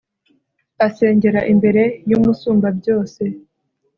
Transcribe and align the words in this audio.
asengera 0.87 1.41
imbere 1.53 1.83
y'umusumbabyose 2.09 3.23